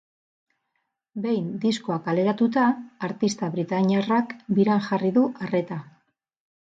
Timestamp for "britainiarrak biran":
3.57-4.81